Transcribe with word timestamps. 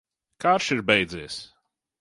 Karš 0.43 0.71
ir 0.77 0.81
beidzies! 0.89 1.39